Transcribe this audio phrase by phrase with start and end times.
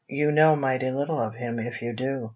[0.09, 2.29] You know mighty little of him if you do.